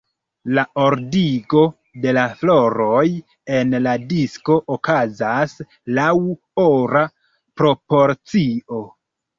[0.57, 1.61] La ordigo
[2.05, 3.05] de la floroj
[3.59, 5.57] en la disko okazas
[6.01, 6.11] laŭ
[6.67, 7.09] ora
[7.63, 8.87] proporcio.